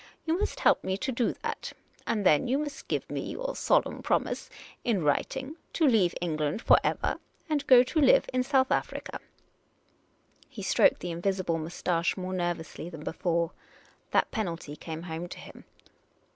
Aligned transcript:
You 0.25 0.35
must 0.39 0.61
help 0.61 0.83
me 0.83 0.97
to 0.97 1.11
do 1.11 1.31
that; 1.43 1.73
and 2.07 2.25
then, 2.25 2.47
you 2.47 2.57
must 2.57 2.87
give 2.87 3.07
me 3.07 3.21
your 3.33 3.55
solemn 3.55 4.01
promise— 4.01 4.49
in 4.83 5.03
writing— 5.03 5.57
to 5.73 5.85
leave 5.87 6.15
England 6.19 6.63
for 6.63 6.79
ever, 6.83 7.19
and 7.47 7.67
go 7.67 7.83
to 7.83 8.01
live 8.01 8.25
in 8.33 8.41
South 8.41 8.71
Africa." 8.71 9.19
He 10.49 10.63
stroked 10.63 11.01
the 11.01 11.11
invisible 11.11 11.59
moustache 11.59 12.17
more 12.17 12.33
nervously 12.33 12.89
than 12.89 13.03
before. 13.03 13.51
That 14.09 14.31
penalty 14.31 14.75
came 14.75 15.03
home 15.03 15.27
to 15.27 15.37
him. 15.37 15.65